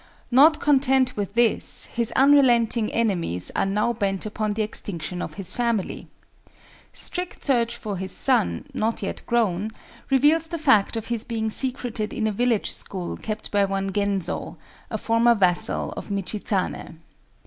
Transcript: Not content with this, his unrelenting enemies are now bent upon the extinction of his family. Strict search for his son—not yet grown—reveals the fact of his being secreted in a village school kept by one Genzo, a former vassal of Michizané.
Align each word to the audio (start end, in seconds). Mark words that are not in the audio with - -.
Not 0.31 0.59
content 0.59 1.15
with 1.15 1.35
this, 1.35 1.85
his 1.85 2.11
unrelenting 2.13 2.91
enemies 2.91 3.51
are 3.55 3.67
now 3.67 3.93
bent 3.93 4.25
upon 4.25 4.53
the 4.53 4.63
extinction 4.63 5.21
of 5.21 5.35
his 5.35 5.53
family. 5.53 6.07
Strict 6.91 7.45
search 7.45 7.77
for 7.77 7.97
his 7.97 8.11
son—not 8.11 9.03
yet 9.03 9.21
grown—reveals 9.27 10.47
the 10.47 10.57
fact 10.57 10.97
of 10.97 11.09
his 11.09 11.23
being 11.23 11.51
secreted 11.51 12.15
in 12.15 12.25
a 12.25 12.31
village 12.31 12.71
school 12.71 13.15
kept 13.15 13.51
by 13.51 13.63
one 13.63 13.91
Genzo, 13.93 14.57
a 14.89 14.97
former 14.97 15.35
vassal 15.35 15.91
of 15.95 16.07
Michizané. 16.09 16.95